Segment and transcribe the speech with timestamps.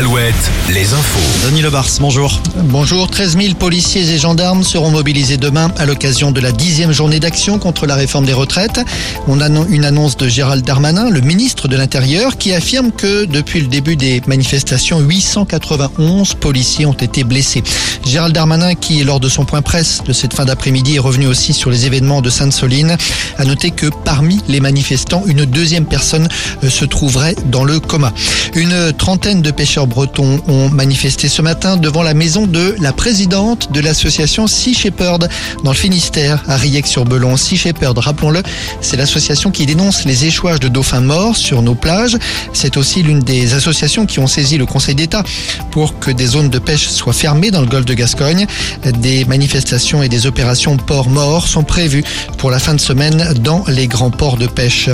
[0.00, 0.34] Alouette,
[0.72, 1.46] les infos.
[1.46, 2.40] Denis Lebars, bonjour.
[2.56, 7.20] Bonjour, 13 000 policiers et gendarmes seront mobilisés demain à l'occasion de la dixième journée
[7.20, 8.80] d'action contre la réforme des retraites.
[9.28, 13.60] On a une annonce de Gérald Darmanin, le ministre de l'Intérieur, qui affirme que depuis
[13.60, 17.62] le début des manifestations, 891 policiers ont été blessés.
[18.06, 21.52] Gérald Darmanin, qui lors de son point presse de cette fin d'après-midi est revenu aussi
[21.52, 22.96] sur les événements de Sainte-Soline,
[23.36, 26.26] a noté que parmi les manifestants, une deuxième personne
[26.64, 28.14] euh, se trouverait dans le coma.
[28.54, 33.72] Une trentaine de pêcheurs bretons ont manifesté ce matin devant la maison de la présidente
[33.72, 35.28] de l'association Sea Shepherd
[35.64, 37.36] dans le Finistère, à Riec-sur-Belon.
[37.36, 38.42] Sea Shepherd, rappelons-le,
[38.80, 42.16] c'est l'association qui dénonce les échouages de dauphins morts sur nos plages.
[42.52, 45.24] C'est aussi l'une des associations qui ont saisi le Conseil d'État
[45.72, 48.46] pour que des zones de pêche soient fermées dans le golfe de Gascogne.
[48.84, 52.04] Des manifestations et des opérations port morts sont prévues
[52.38, 54.88] pour la fin de semaine dans les grands ports de pêche.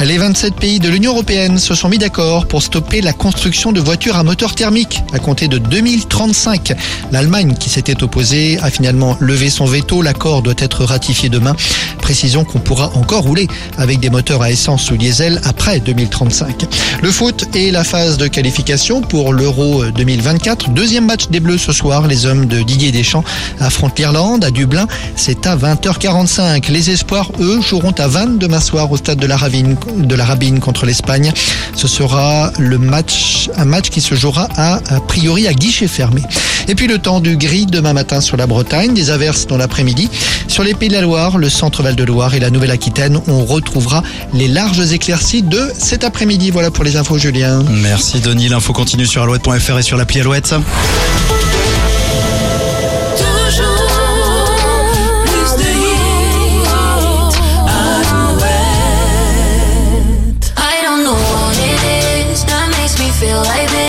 [0.00, 3.80] Les 27 pays de l'Union européenne se sont mis d'accord pour stopper la construction de
[3.80, 6.72] voitures à moteur thermique à compter de 2035.
[7.12, 10.00] L'Allemagne, qui s'était opposée, a finalement levé son veto.
[10.00, 11.54] L'accord doit être ratifié demain.
[12.00, 16.64] Précisons qu'on pourra encore rouler avec des moteurs à essence ou diesel après 2035.
[17.02, 20.70] Le foot et la phase de qualification pour l'Euro 2024.
[20.70, 22.06] Deuxième match des Bleus ce soir.
[22.06, 23.24] Les hommes de Didier Deschamps
[23.58, 24.86] affrontent l'Irlande à Dublin.
[25.16, 26.70] C'est à 20h45.
[26.70, 30.60] Les espoirs, eux, joueront à 20 demain soir au stade de la de la Rabine
[30.60, 31.32] contre l'Espagne.
[31.74, 36.22] Ce sera le match, un match qui se jouera à, a priori à guichet fermé.
[36.68, 40.08] Et puis le temps du gris demain matin sur la Bretagne, des averses dans l'après-midi.
[40.46, 43.44] Sur les Pays de la Loire, le centre Val de Loire et la Nouvelle-Aquitaine, on
[43.44, 46.50] retrouvera les larges éclaircies de cet après-midi.
[46.50, 47.64] Voilà pour les infos, Julien.
[47.68, 50.54] Merci Denis, l'info continue sur alouette.fr et sur l'appli Alouette.